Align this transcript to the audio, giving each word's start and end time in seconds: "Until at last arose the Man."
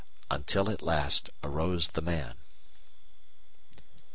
"Until 0.31 0.71
at 0.71 0.81
last 0.81 1.29
arose 1.43 1.89
the 1.89 2.01
Man." 2.01 2.35